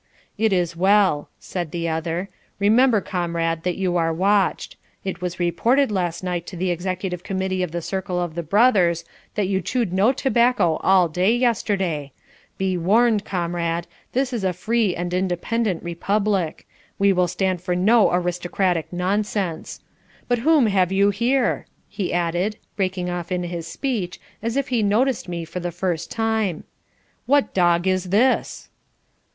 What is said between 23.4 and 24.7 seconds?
his speech, as if